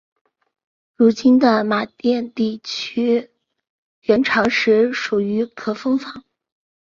[0.95, 3.29] 如今的马甸地区
[3.99, 6.23] 元朝时属于可封坊。